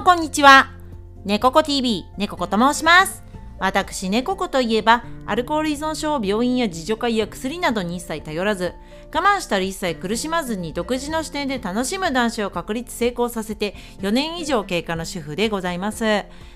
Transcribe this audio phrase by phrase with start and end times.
[0.00, 0.70] もこんにちは。
[1.26, 3.22] 猫子 TV、猫子と申します。
[3.58, 8.74] 私、猫子といえば、アルコール依存症を病院や自助会や薬などに一切頼らず、
[9.14, 16.00] 我慢したり一切苦しまずに独自の視点で楽しむ男子を確立成功させて4年以上経過の主婦でございます。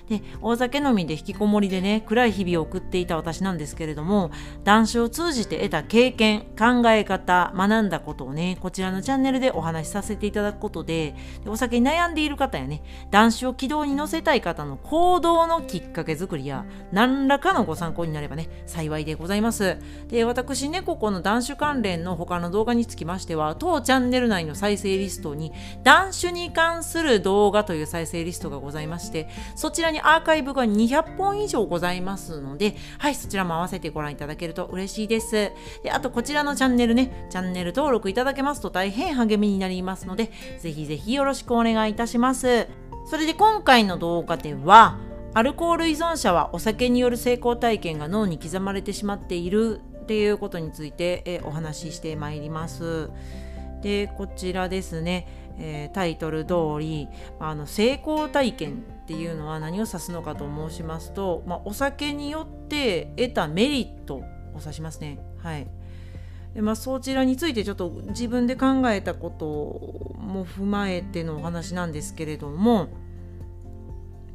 [0.09, 4.31] で、大酒飲みで引きこもりでね、暗い日々を送っていた私なんですけれども、
[4.65, 19.77] 男子を通じて得た経験、考え方、学んだことをね、こちらのチャンネルでお話しさせていただくことで、でお酒に悩んでいる方やね、男子を軌道に乗せたい方の行動のきっかけ作りや、何らかのご参考になればね、幸いでございます。
[20.07, 25.51] で、私ね、ここの男子関連の他の動画につきましては、当チャンネル内の再生リストに、
[25.83, 35.51] 男子に関する動画という再生リストがございまして、そちらにアーカイブが200本以上ございますので、はい、そちらも合わせてご覧いただけると嬉しいです。
[35.83, 42.67] で、あとこちらのチャンネルね、チャンネル登録いただけますと大変励みになりますので、ぜひぜひよろしくお願いいたします。
[43.05, 44.97] それで今回の動画では、
[45.35, 53.09] アルコール依存者はお酒による成功体験が脳に刻まれてしまっているっていうことについてえお話ししてまいります。
[53.81, 55.27] でこちらですね、
[55.59, 57.09] えータイトル通り
[57.41, 64.23] あの成功体験っていうのは何を指すのかと申しますと、まあ、お酒によって得たメリットを
[64.61, 65.19] 指しますね。
[65.43, 65.67] はい
[66.53, 72.87] でまあ、そちらについてちょっと自分で考えたことも踏まえてのお話なんですけれども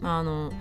[0.02, 0.52] あの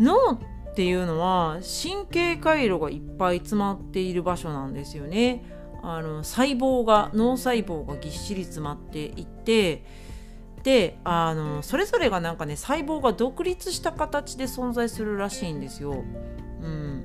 [0.00, 5.44] 脳っていうのは神経回路がいっぱい詰まっている場所なんですよね。
[5.82, 9.84] あの細胞が脳細胞がぎっしり詰まっていって
[10.62, 16.02] であのそれぞれがなんかね細胞が独立した形で存在するらしいんですよ。
[16.62, 17.04] うん、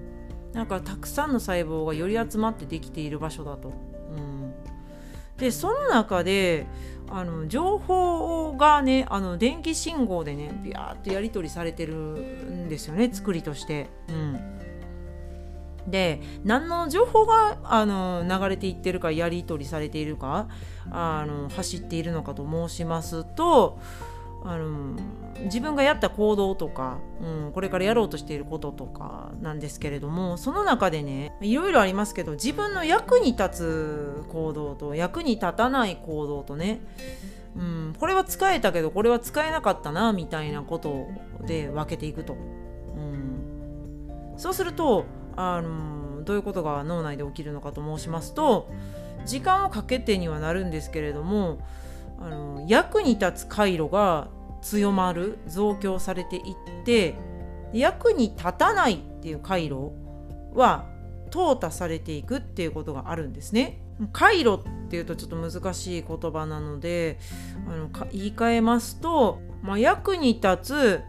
[0.53, 3.88] なんかたくさんの細胞がより集まってできている場所だと。
[5.39, 6.67] でその中で
[7.09, 13.89] あの情報がねあの電気信号でねビャーっとやり取りされてるんですよね作りとして。
[14.09, 14.59] うん
[15.87, 20.47] で何の情報があの流れていってるかやり取りされているか
[20.91, 23.79] あの走っているのかと申しますと
[24.43, 24.95] あの
[25.45, 36.81] 自分がやった行動とか、うん、これからやろうとしていることとかなんですけれどもその中でねいろいろありますけど自分の役に立つ行動と役に立たない行動とね、
[37.55, 41.07] うん、これは使えたけどこれは使えなかったなみたいなこと
[41.45, 42.33] で分けていくと。
[42.33, 42.37] う
[43.01, 48.69] ん、そうするとあのどういうことが脳内で起きるのかと申しますと
[49.25, 51.59] 時間をかけてにはなるんですけれども
[52.19, 54.27] あの役に立つ回路が
[54.61, 57.15] 強まる増強されていって
[57.73, 59.91] 役に立たないっていう回路
[60.53, 60.85] は
[61.31, 63.81] 淘汰されていくっていうことがあるんですね。
[64.13, 67.19] 回路っていうとちょっと難しい言葉なので
[67.67, 71.01] あの言い換えますと、まあ、役に立つ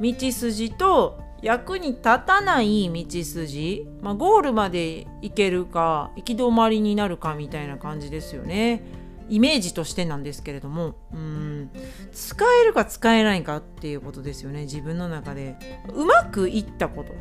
[0.00, 8.82] 道筋と役に立たない道筋、まあ、ゴールまで行けるか行き止まりになるかみたいな感じですよね。
[9.30, 11.70] イメージとしてなんですけれどもうん
[12.12, 15.56] 使えるか使えないかっていうことですよね自分の中で。
[15.94, 17.12] うまくいったこと、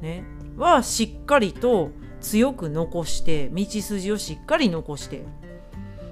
[0.00, 0.24] ね、
[0.56, 5.24] はしっかりと強く残して道筋をしっかり残して。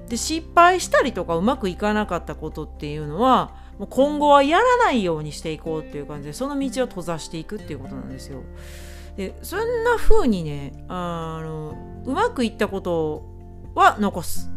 [0.09, 8.43] で失敗したりとかうまくいかなかったことっていうのはもう今後はやらないようにしていこうっていう感じでその道を閉ざしていくっていうことなんですよ。
[9.17, 13.25] でそんな風にねあのうまくいったこと
[13.75, 14.51] は残す。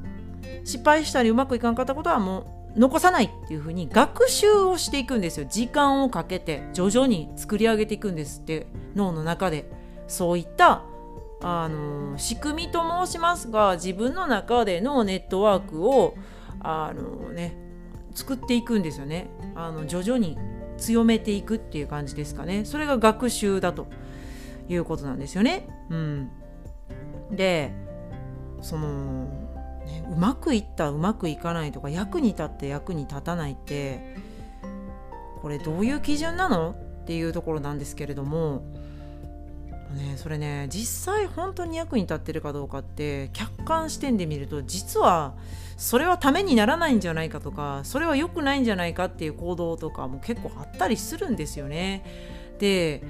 [0.64, 5.48] 失敗したりうまくいかんかったことはもう残さないっていう風に学習をしていくんですよ。
[5.50, 9.70] 時間をかけて徐々に作り上げていくんですって脳の中で。
[10.10, 10.84] そういった
[11.42, 16.16] あの仕組みと申しますが自分の中でのネットワークを
[16.60, 17.56] あのね
[18.14, 19.30] 作っていくんですよね。
[19.56, 20.38] あの徐々に
[20.78, 22.66] 強めていくっていう感じですかね。
[22.66, 23.88] それが学習だと
[24.68, 25.70] いうことなんですよね。
[25.90, 26.32] うん、
[27.32, 27.72] で
[28.62, 29.28] その、
[29.90, 34.16] ね、うまくいったうまくいかないとか役に立って役に立たないって
[35.42, 36.76] これどういう基準なの？
[37.04, 38.62] っていうところなんですけれども、
[39.96, 45.34] ね、それね実際本当に役に立ってるかどうかって客観視点で見ると実は
[45.76, 52.04] それはためにならないんじゃないかとかそれは良くないんじゃないかっていう行動とかも結構あったりするんですよね。
[52.60, 53.02] で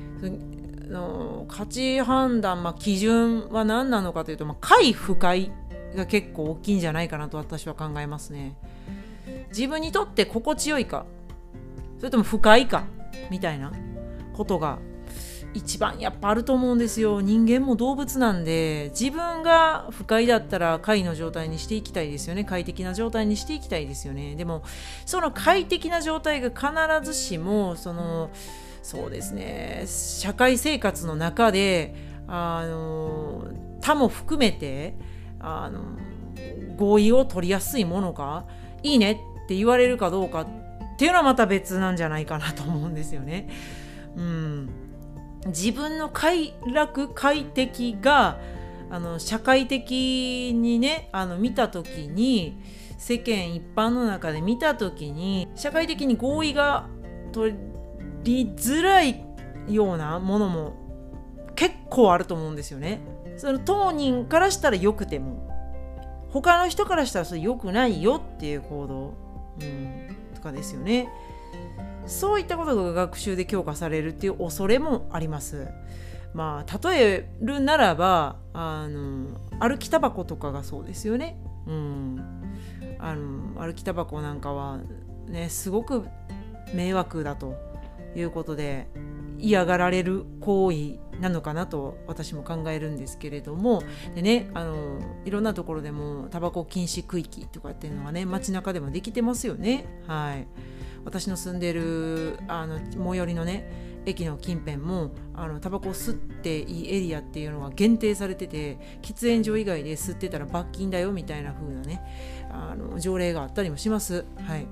[0.87, 5.51] の価値判断、まあ、基準は何なのかというと、まあ、快不快
[5.95, 8.55] が結構大きいんじゃないかなと私は考えますね。
[9.49, 11.05] 自分にとって心地よいか
[11.97, 12.85] それとも不快か
[13.29, 13.71] みたいな
[14.33, 14.79] ことが
[15.53, 17.21] 一番やっぱあると思うんですよ。
[17.21, 22.43] 人間も動物なんで自分が不快だったら快の状態にしていきたいですよね。
[22.43, 24.35] 快適な状態にしていきたいですよね。
[24.35, 24.63] でも
[25.05, 26.71] その快適な状態が必
[27.03, 28.29] ずしもその
[28.83, 31.95] そうですね社会生活の中で
[32.27, 33.47] あの
[33.81, 34.93] 他も含めて
[35.39, 35.81] あの
[36.77, 38.45] 合意を取りやすいものか
[38.83, 39.15] いいねっ
[39.47, 40.47] て言われるかどうかっ
[40.97, 43.49] ていうのはまた別なんじゃないかなと思うんですよね。
[44.15, 44.69] うん、
[45.47, 48.39] 自分の快楽快適が
[48.89, 52.57] あの社会的にねあの見た時に
[52.97, 56.87] 世間一般の中で見た時に社会的に合意が
[57.31, 57.55] 取
[58.23, 59.23] りづらい
[59.69, 60.73] ようなものも
[61.59, 63.01] 結構あると思うんですよね。
[63.35, 65.45] その当人からしたらよくても
[66.29, 69.13] 他の人からしたらそれ良くないよっていう行動、
[69.61, 71.09] うん、とかですよね。
[72.05, 75.67] そういったことが学習で強化されるっていう恐れもあります。
[76.33, 79.27] まあ例えるならばあの
[79.59, 81.37] 歩きタバコとかがそうですよね。
[81.67, 82.55] うん、
[82.99, 84.79] あの歩きタバコなんかは
[85.27, 86.05] ねすごく
[86.73, 87.57] 迷惑だと
[88.15, 88.87] いうことで
[89.39, 93.83] 嫌がられる行為なのかなと私も考えるんですけれども
[94.15, 99.85] でねあのいろんなところでもタバコ禁止区域とかっていうのがね街中でもできてますよね。
[100.07, 100.47] はい。
[101.05, 112.01] 私の住んでるあの最寄りのね駅の近辺もあのタバコを吸っていいエリアっていうのが限定されてて喫煙所以外で吸ってたら罰金だよみたいな風なね
[112.51, 114.25] あの条例があったりもします。
[114.45, 114.67] はい。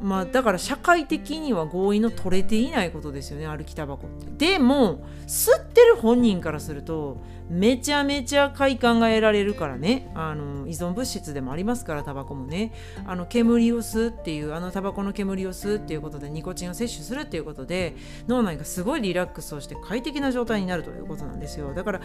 [0.00, 4.52] まあだから社会的には合意の取れていないことですよね歩きタバコって。
[4.52, 10.10] でも吸ってる本人からするとめちゃめちゃ快感が得られるからね。
[10.14, 12.72] あの依存物質でもありますからタバコもね。
[13.06, 17.96] あの煙を吸うっていうあのタバコの煙を吸うっていうことでニコチンを摂取するっていうことで
[18.28, 21.74] 脳内がすごいリラックスをして快適な状態になるということなんですよ。
[21.74, 22.00] だから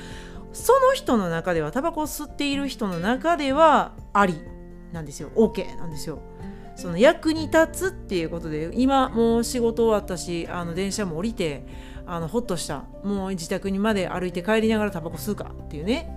[0.53, 4.41] その人の中ではタバコを吸っている人の中ではあり
[4.93, 5.29] なんですよ。
[5.35, 6.19] OK なんですよ。
[6.75, 11.65] その役に立つっていうことで今もう仕事終わったしあの電車も降りて
[12.05, 12.83] あのほっとした。
[13.03, 16.11] もう自宅にまで歩いて帰りながらタバコ吸うかっていうね。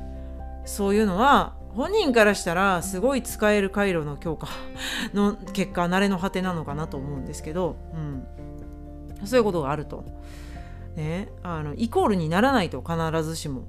[0.64, 4.48] そういうのは本人からしたらすごい使える回路の強化
[5.14, 7.96] の結果慣れの果てなのかなと思うんですけど、う
[9.22, 10.04] ん、そういうことがあると。
[10.96, 13.64] ね、あのイコールにならないと必ずしも。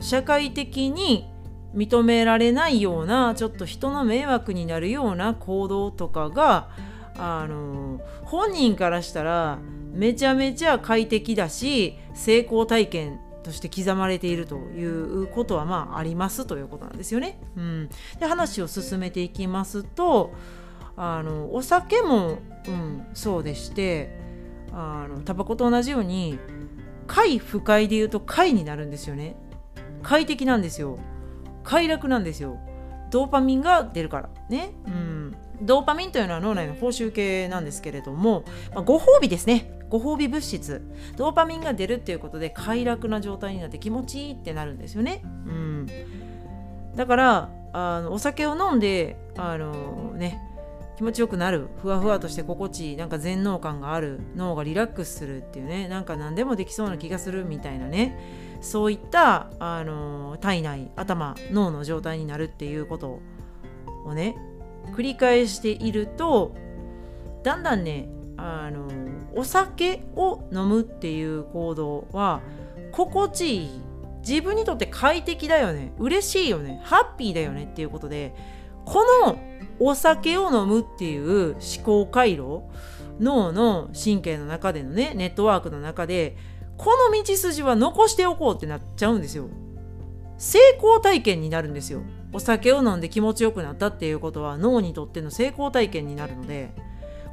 [0.00, 1.28] 社会的に
[1.74, 6.68] 認められないようなちょっと人の迷惑になるような行動とかが
[7.16, 9.58] あの本人からしたら
[9.92, 17.38] めちゃめちゃ快適だし成功体験として刻まれているということはまあありますということなんですよね。
[17.56, 20.32] うん、で話を進めていきますと
[20.96, 24.18] あのお酒も、うん、そうでして
[24.72, 26.38] あのタバコと同じように
[27.06, 29.36] 快不快で言うと快になるんですよね。
[30.02, 30.98] 快適なんですよ。
[31.64, 32.58] 快楽なんですよ。
[33.10, 34.28] ドーパミンが出るから。
[34.48, 34.70] ね。
[34.86, 35.36] うん。
[35.62, 38.44] ドーパミンというのは脳内の報酬系なんですけれども、
[38.74, 39.70] まあ、ご褒美ですね。
[39.88, 40.82] ご褒美物質。
[41.16, 45.22] ドーパミンが出るっていうことで快楽な状態になって気持ちいいってなるんですよね。
[45.24, 45.86] うん。
[46.96, 50.40] だからあのお酒を飲んであのね
[50.96, 51.68] 気持ちよくなる。
[51.82, 54.20] ふわふわとして心地いいなんか全脳感がある。
[54.34, 58.18] 脳がリラックスするっていうねなんか何でもできそうな気がするみたいなね
[58.64, 63.20] そういったあの体内頭脳の状態になるっていうこと
[64.06, 64.36] をね
[64.96, 66.54] 繰り返していると
[67.42, 68.88] だんだんねあの
[69.34, 72.40] お酒を飲むっていう行動は
[72.90, 73.80] 心地いい。
[74.26, 75.92] 自分にとって快適だよね。
[75.98, 76.80] 嬉しいよね。
[76.82, 78.34] ハッピーだよねっていうことで
[78.86, 79.38] この
[79.78, 82.62] お酒を飲むっていう思考回路
[83.20, 86.36] 脳の神経の中でのねネットワークの中で
[86.76, 89.48] この道筋は残しておこうってなっちゃうんですよ
[90.38, 92.02] 成功体験になるんですよ
[92.32, 96.74] お酒を飲んで気持ちよくなったっていうことは脳にとっての成功体験になるので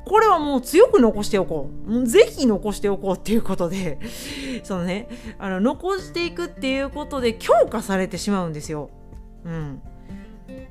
[0.05, 2.07] これはもう強く残しておこう。
[2.07, 3.99] ぜひ残しておこうっていうことで、
[4.63, 5.07] そのね、
[5.37, 8.89] あの残していくっていうことで強化されてしまうんですよ。
[9.45, 9.81] うん。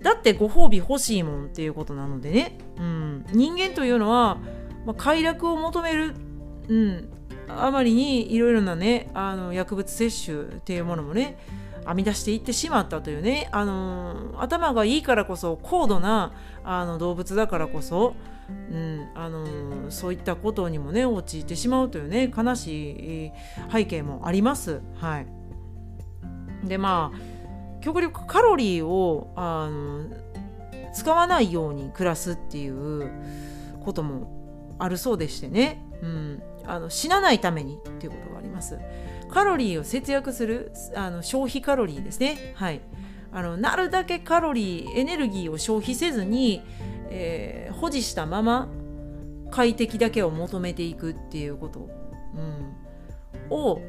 [0.02, 2.58] だってご褒美欲しいもんっていうことなのでね。
[2.78, 3.26] うん。
[3.32, 4.38] 人間というのは、
[4.84, 6.14] まあ、快楽を求める、
[6.68, 7.08] うん、
[7.59, 11.37] あまりにいろいろなねあの薬物摂取っていうものもね
[11.87, 18.14] 編み出していってしまったというね、あの頭がいいからこそ高度なあの動物だからこそ、
[18.49, 23.33] うんあのそういったことにもね陥ってしまうというね悲しい
[23.73, 24.80] 背景もあります。
[24.97, 25.26] はい、
[26.64, 30.04] でまあ極力カロリーをあの
[30.92, 33.11] 使わないように暮らすっていう
[33.85, 38.78] こともあるそうでしてね、うん、あの死なないためにっていうことがあります。
[39.28, 42.52] カロリーを節約するあの消費カロリーですね。
[42.54, 42.80] はい。
[43.32, 46.62] あのなるだけカロリーエネルギーを消費せずに、
[47.10, 48.68] えー、保持したまま
[49.50, 51.88] 快適だけを求めていくっていうこと、
[52.34, 52.74] うん、
[53.50, 53.80] を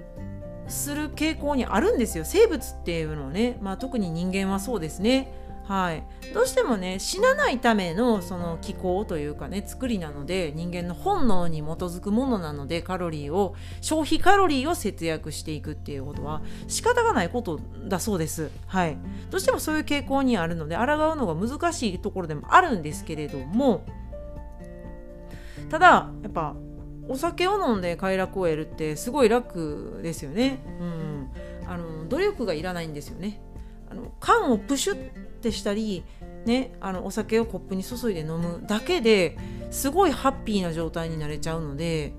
[0.67, 2.25] する傾向にあるんですよ。
[2.25, 5.33] 生物っていうのはね、まあ、特に人間はそうですね。
[5.63, 6.03] はい、
[6.33, 18.51] どうしてもね死なないためのその気候というかね作りなので人間の本能に基づくものなのでカロリーを消費カロリーを節約していくっていうことは仕方がないことだそうです。
[18.67, 18.97] はい、
[19.29, 23.85] どうしてもそういう傾向にあるので抗うのが難しいところでもあるんですけれども
[25.69, 26.55] ただやっぱ
[27.07, 30.59] お酒を飲んで快楽を得るってすごい楽ですよね。
[30.79, 31.31] うん、
[31.67, 33.41] あの努力がいらないんですよね。
[33.91, 34.97] あの缶をプシュっ
[35.41, 36.05] てしたり、
[36.45, 39.37] ね、あのお酒をコップに注いで飲むだけで
[39.69, 42.13] すごいハッピーな状態になれちゃうので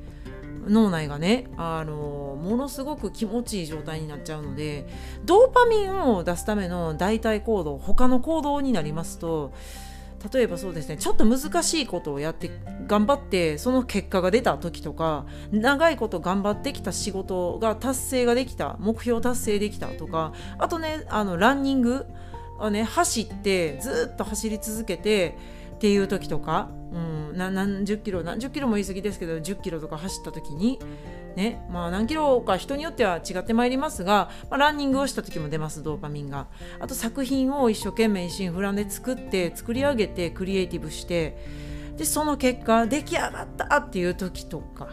[0.66, 4.86] 脳内がねあのものすごく気持ちいい状態になっちゃうので
[5.24, 9.52] ドーパミンを出すための代替行動他の行動になりますと
[10.32, 12.50] 例えばそうですねちょっと難しいことをやって
[12.86, 22.06] 頑張ってその結果が出た時とか長いこと頑張ってきた仕事が達成ができた目標達成できたとかあとねあのランニング
[22.58, 25.36] をね走ってずっと走り続けて
[25.74, 30.78] っていう時とか、うん、何十キロ何十キロも言い過ぎですけど10キロとか走った時に
[31.36, 36.46] ねまあ何キロか人によっては違ってまいりますが、まあ、ランニングをした時も出ますドーパミンが。
[36.80, 41.36] あと作品を一生懸命一心不乱で作って作り上げてクリエイティブして
[41.96, 44.88] でその結果出来上がったっていう時とか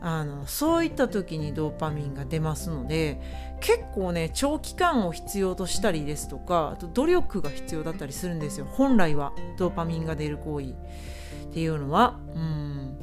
[0.00, 3.20] あのそういった時にドーパミンが出ますので
[3.60, 8.66] 結構ね長期間を必要としたりですとかあと努力が必要だったりするんですよ。
[8.66, 12.18] 本来はドーパミンが出る行為っていうのは。
[12.34, 12.98] うん。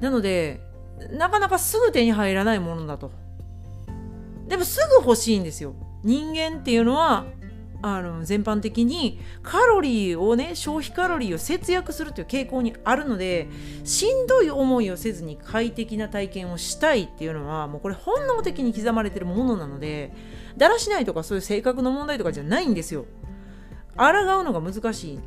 [0.00, 0.60] なので
[1.10, 3.10] なかなかすぐ手に入らないものだと。
[4.48, 5.74] でもすぐ欲しいんですよ。
[6.02, 7.26] 人間っていうのは
[7.82, 13.48] あの全般的にカロリーをね消費カロリーを節約するという傾向にあるので
[13.84, 20.12] しんどい思いをせずに快適な体験をしたいっていうのはもうこれ本能的に刻まれてるものなので
[20.56, 23.04] だらしないとかそういう性格の問題とかじゃないんですよ。
[23.96, 25.20] 抗うのが難しい。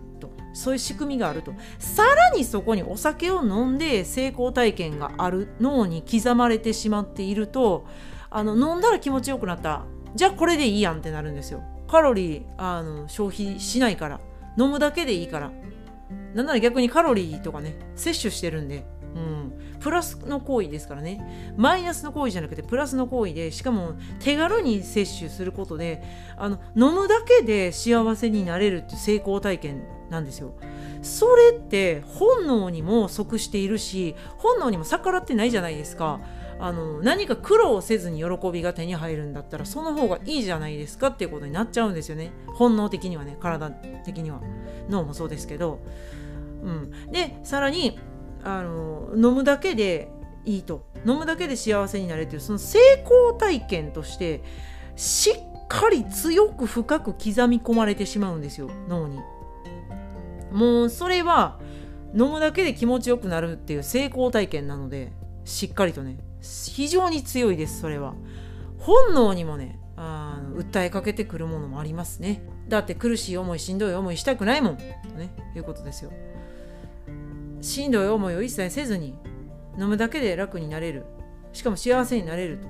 [0.55, 1.53] そういう仕組みがあると。
[1.77, 7.85] さらにそこにお酒を飲んで成功体験がある脳に刻まれてしまっていると
[8.29, 9.83] あの飲んだら気持ちよくなった。
[10.15, 11.61] じゃあこれでいいやんってなるんですよ。
[11.87, 14.19] カロリーあの消費しないから。
[14.57, 15.51] 飲むだけでいいから。
[16.33, 18.85] なんなら逆にカロリーとかね摂取してるんで、
[19.15, 21.53] うん、プラスの行為ですからね。
[21.57, 26.03] マイナスの行為じゃなくてプラスの行為でしかも手軽に摂取することで
[26.37, 30.53] あの飲むだけで幸せになれるって成功体験なんですよ。
[31.01, 36.19] それって本能にも即しているし本能にも逆らってないじゃないですか。
[36.57, 42.31] あの何か苦労せずに喜びが手に入るんだったらその方がいいじゃないですかっていうことになっちゃうんですよね。
[42.47, 43.71] 本能的にはね体
[44.03, 44.41] 的には。
[44.89, 45.79] 脳もそうですけど、
[46.63, 47.99] うん、でさらに
[48.43, 50.09] あの飲むだけで
[50.45, 50.85] いいと。
[51.07, 52.39] 飲むだけで幸せになれってる。
[52.39, 54.41] その成功体験として
[54.95, 59.19] しっかり強く深く刻み込まれてしまうんですよ脳に。
[60.51, 61.59] もうそれは
[62.13, 65.11] 飲むだけで気持ちよくなるっていう成功体験なので
[65.43, 68.15] しっかりとね非常に強いですそれは。
[68.79, 72.43] 本能にもねあ訴えかけてくるものもありますね。
[72.67, 74.77] だって苦しい思いしんどい思いしたくないもん。
[74.77, 74.83] と
[75.17, 76.11] ねいうことですよ。
[77.61, 79.17] しんどい思いを一切せずに
[79.79, 81.05] 飲むだけで楽になれる。
[81.51, 82.67] しかも幸せになれると。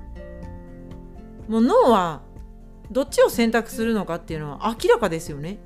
[1.52, 2.22] もう脳は
[2.92, 5.58] どっちを選択するのかっていうのは明らかですよね。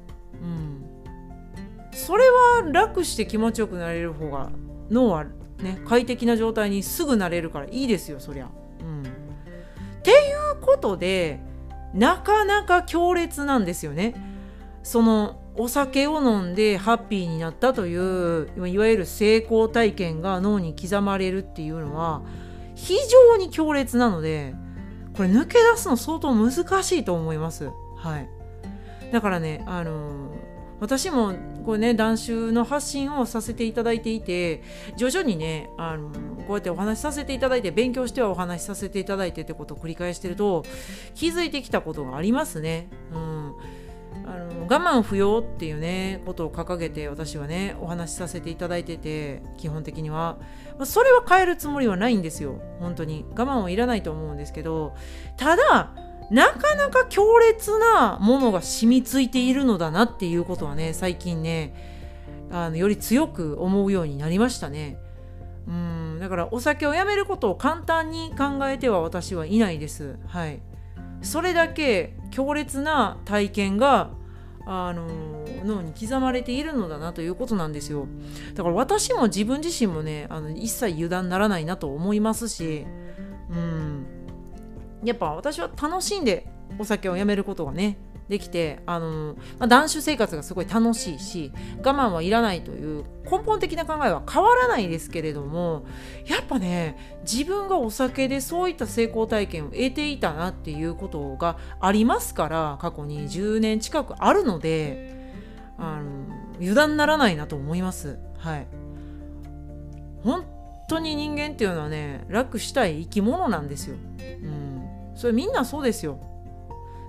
[2.10, 4.50] それは楽して気持ちよくなれる方が
[4.90, 5.26] 脳は
[5.60, 8.50] ね、快適な状態にすぐなれるからいいですよそりゃ。
[8.80, 9.06] うん、っ
[10.02, 11.40] ていうことで
[11.94, 14.16] なかなか強烈なんですよね。
[14.82, 22.24] そのお酒を飲んでハッピーになったといういわゆる成功体験が脳に刻まれるっていうのは
[22.74, 24.56] 非常に強烈なので
[25.14, 26.52] これ抜け出すの相当難
[26.82, 27.70] しいと思います。
[27.98, 28.28] はい、
[29.12, 30.49] だからねあのー
[30.80, 31.34] 私も
[31.66, 34.64] こうね断酒の発信をさせていただいていて
[34.98, 36.10] 徐々にねあの
[36.48, 40.64] こうやってお話しさせていただいて勉強してはお話しさせていただいてってことを繰り返してると
[41.16, 42.90] 気づいてきたことがありますね。
[43.14, 43.56] うん。
[44.26, 50.38] あの我慢不要っていうねことを掲げて私はねお話しさせていただいてて基本的には。
[50.86, 52.60] それは変えるつもりはないんですよ。
[52.80, 53.26] 本当に。
[53.32, 54.94] 我慢はいらないと思うんですけど
[55.38, 55.94] ただ
[56.32, 61.74] なかなか強烈なものが染みついているのだなっていうことはね最近ね
[62.52, 64.98] あのより強く思うようになりましたね。
[65.68, 70.18] うんだからお酒をやめることを簡単に考えては私はいないです。
[70.28, 70.62] はい。
[71.22, 74.12] それだけ強烈な体験が
[74.66, 75.08] あの
[75.66, 78.08] 脳に刻まれているのだなということなんですよ。
[78.56, 82.86] だから私も自分自身もねあの一切油断ならないなと思いますし
[83.50, 84.19] うん。
[85.04, 87.98] やっぱ私は楽しんでお酒をやめることがね
[88.30, 91.52] できてあの、まあ、断酒生活がすごい楽しいし
[91.84, 95.86] 我慢はいらないという根本的な考えは変わらないですけれども
[96.28, 105.34] やっぱね自分がお酒でそういった成功体験を得ていたなっていうことがありますから過去に10年近くあるので
[105.80, 106.26] あの
[106.60, 108.20] 油断ならないなと思います。
[108.38, 108.68] はい
[110.24, 110.46] 本
[110.90, 113.96] 当に人間っていうのはね楽したい生き物なんですよ。
[115.20, 116.18] それみんなそうですよ。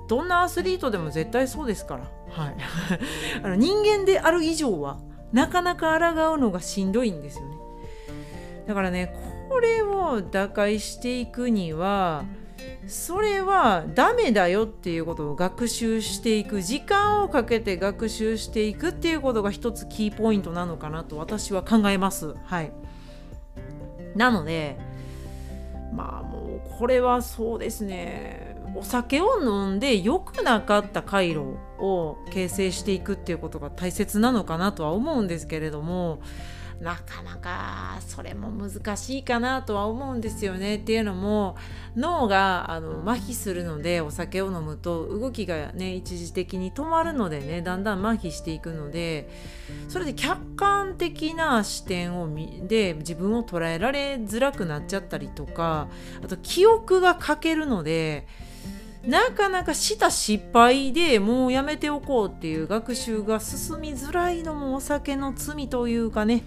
[0.08, 2.56] どんなアスリートでも絶対そうですから、はい、
[3.44, 4.98] あの人間である以上は
[5.32, 7.54] なかなか抗うのがしんどいんですよね。
[8.66, 9.14] だからね
[9.48, 12.24] これを打開していくには
[12.88, 22.34] それはダメだよっていうことを学習していく時間をかけて学習していくっていうことが一つキーポイントなのかなと私は考えます。
[22.42, 22.72] はい。
[24.16, 24.89] なので
[25.92, 28.56] まあもうこれはそうですね。
[28.74, 36.20] お酒を飲んで良くなかった回路を形成していくっていうことが大切なのかなとは思うんですけれども
[36.80, 41.56] なかなかそれも難しいかなとは思うんですよねっていうのも
[41.94, 49.28] 脳があの麻痺するのでお酒を飲むと動きがね一時的に止まるのでねだんだん麻痺していくので
[49.88, 52.28] それで客観的な視点を
[52.66, 55.88] で自分を捉えられづらくなっちゃったりとか
[56.24, 58.26] あと記憶が欠けるので
[59.04, 66.44] なかなかした失敗でもうやめておこうっていう学習が進みづらいのもお酒の罪というかね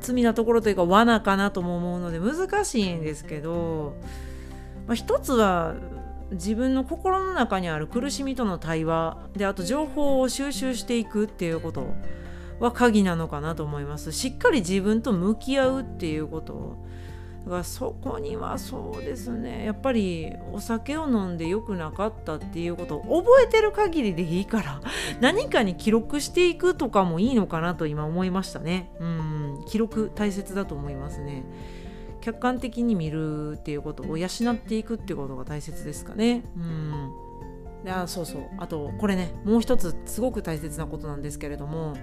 [0.00, 3.94] 罪なところというか罠かなとも思うので難しいんですけど、
[4.86, 5.74] まあ、一つは
[6.32, 11.94] 自分の心の中にある苦しみとの対話であと情報を収集していくっていうこと
[12.60, 14.12] は鍵なのかなと思います。
[14.12, 16.76] しっかり自分と向き合うっていうこと。
[17.44, 19.64] だからそこにはそうですね。
[19.64, 24.80] やっぱりお酒を飲んで良くなかったっていうことを覚えてる限りでいいから
[25.20, 28.90] 何かに記録していくとかもいいのかなと今思いましたね。
[29.00, 29.64] うん。
[29.66, 31.44] 記録大切だと思いますね。
[32.20, 36.44] 客観的に見るっていうことを養っていくっていうことが大切ですかね。
[36.56, 37.90] うん。
[37.90, 38.42] あそうそう。
[38.58, 41.94] あとこれねもう一つすごく大切なことなんですけれども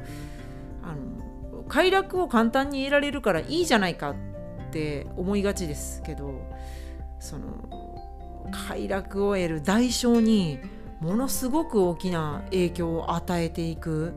[0.81, 4.15] あの快楽を簡単に得られるからいいじゃないか
[4.77, 6.39] って思いがちですけど
[7.19, 10.59] その快楽を得る代償に
[11.01, 14.13] ものすごく大きな影響を与えていく、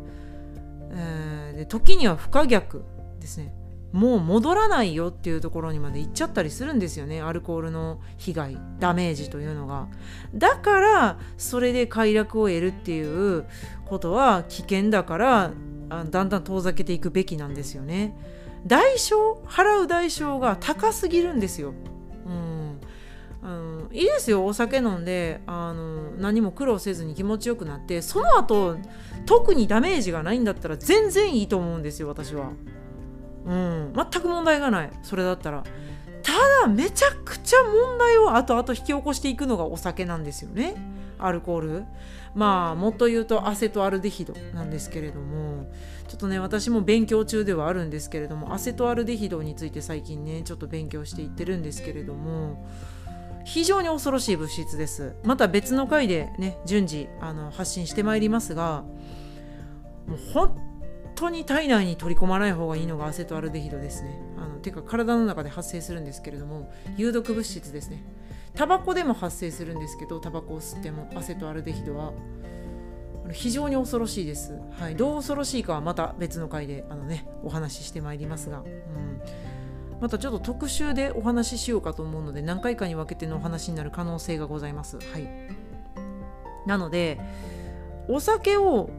[0.93, 2.85] えー、で時には不可逆
[3.21, 3.55] ですね。
[3.93, 7.23] もう戻らないよっていうところにまで行っちゃったりするんですよね。
[7.23, 9.89] アルコールの被害ダメージというのが。
[10.35, 13.47] だからそれで快楽を得るっていう
[13.87, 15.53] ことは危険だから
[15.89, 18.15] だんだん遠ざけていくべきなんですよね。
[18.67, 21.73] 代償払う代償が高すぎるんですよ。
[23.43, 28.77] うん、いいですよお酒飲んであの何も苦労せずに気持ちよくなってその後
[29.25, 32.51] 特にダメージがないんだったら全然いいと思うんですよ私は。
[33.47, 35.65] うん、全く問題がないそれだったら。
[36.23, 36.33] た
[36.67, 40.75] だめちゃくちゃ問題を後々引き起こしていくのがお酒なんですよね
[41.27, 41.85] アルコール。
[42.35, 45.71] まあもっと言うとアセトアルデヒドなんですけれども。
[46.09, 52.67] ちょっとね私も勉強中ではあるんですけれどもアセトアルデヒドについて最近ねちょっと勉強していってるんですけれども。
[53.45, 55.15] 非常に恐ろしい物質です。
[55.25, 58.85] また別の回でね順次あの発信してまいりますが
[60.07, 60.59] もう本
[61.15, 64.21] 当に体内に取り込まない方がいいのがアセトアルデヒドですね。
[64.37, 68.05] あのてか体の中で発生するんですけれども有毒物質ですね。
[68.55, 72.13] タバコでも発生するんですけどタバコを吸ってもアセトアルデヒドは。
[73.33, 79.21] 非常に恐ろしいです、はい、どう恐ろしいかはまた別の回であの、ね、お話ししてまいりますが、うん、
[80.01, 85.29] またちょっと特集でお話ししようかと思うので何回かに分けてのお話になる可能性がございます、はい、
[86.67, 87.21] なので
[88.09, 88.91] お酒を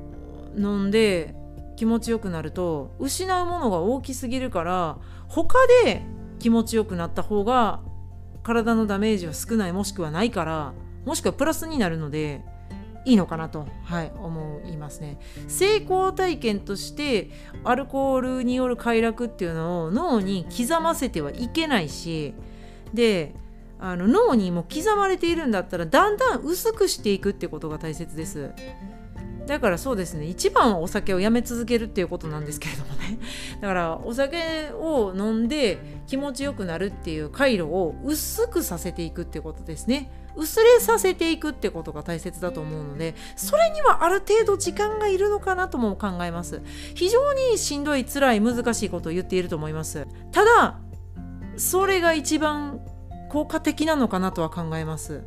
[0.56, 1.36] 飲んで
[1.76, 6.04] 気持ちよくなると失うものが大きすぎるから他で
[6.40, 7.82] 気持ちよくなった方が
[8.44, 10.74] 体のダメージは少ないもしくはないから
[11.06, 12.42] もしくはプラスになるので
[13.06, 15.20] いいのかなと、はい、思いますね。
[15.48, 17.32] 成功体験として
[17.64, 22.36] アルコールによる快楽っていうのを脳に刻ませてはいけないし
[22.94, 23.34] で
[23.80, 28.52] あの脳にも刻まれているんだったらだんだん薄くしていくってことが大切です。
[29.48, 30.26] だからそうですね。
[30.26, 33.18] 一番はお酒をやめ続けるっていうことなんですけれどもね。
[33.62, 40.12] だからお酒を飲んで気持ちよくなるっていう回路を薄くさせていくっていうことですね。
[40.36, 46.62] 薄れさせていくってことが大切だと思うのでそれにはある程度時間がいるのかなとも考えます。
[46.96, 50.08] 非常にしんどい辛い難しいことを言っていると思います。
[50.32, 50.80] ただ
[51.58, 52.80] それが一番
[53.30, 55.24] 効果的なのかなとは考えます。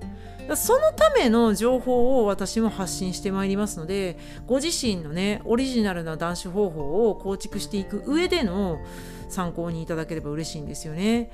[0.57, 8.79] そのための情報を私も発信してまいりますのでご自身のねオリジナルな男子方法を構築していく上での
[9.29, 11.31] 参考にいただければ嬉しいんですよね。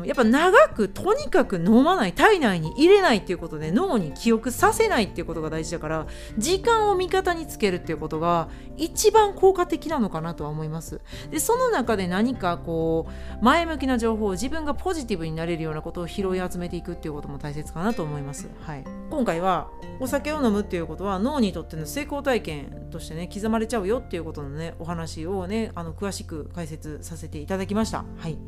[0.00, 6.06] うん、やっぱ長くとにかく飲まない体内に入れないっていうことで脳に記憶させないっていうことが大事だから
[6.38, 11.00] 時間を味方につけるっていうことが一番効果的なのかなとは思います。
[11.30, 13.08] でその中で何かこ
[13.40, 19.70] う前向きな情報を自分がポジティブになれるようなことを拾い集めていくっていうことも大切かなと思います、はい、今回は
[20.00, 28.04] お酒を飲むっていうことは脳にとっての成功体験としてね刻まれちゃうよっていうことのねお話をねあの詳しく解説させてせていただきました。
[28.18, 28.38] はい。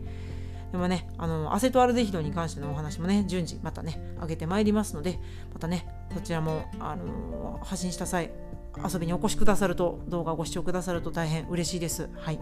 [0.73, 5.19] でもね、あの、アセトアルデヒドに関してのお話もね、順次またね、上げてまいりますので、
[5.53, 8.31] またね、そちらも、あの発信した際、
[8.93, 12.09] 遊びにお越しくださると、動画をご視聴くださると大変嬉しいです。
[12.19, 12.41] はい。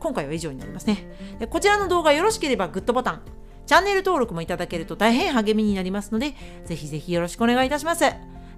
[0.00, 1.36] 今回は以上になりますね。
[1.38, 3.22] でこちらの動画よろしければグッドボタン、
[3.66, 8.04] チャンネル登録もいただけると大変励みになりますので、ぜひぜひよろしくお願いいたします。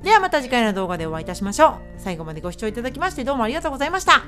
[0.03, 1.79] ではまた次回の動画でお会いいたしましょう。
[1.99, 4.23] 最後までご視聴いただきましてどうもありがとうございました。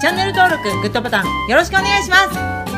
[0.00, 2.16] チャンネル登録、グッドボタンよろしくお願いしま
[2.64, 2.69] す。